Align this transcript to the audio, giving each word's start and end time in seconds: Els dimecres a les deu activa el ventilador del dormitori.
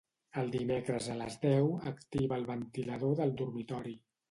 Els 0.43 0.53
dimecres 0.53 1.09
a 1.15 1.17
les 1.19 1.37
deu 1.43 1.69
activa 1.93 2.41
el 2.41 2.49
ventilador 2.51 3.17
del 3.23 3.37
dormitori. 3.45 3.97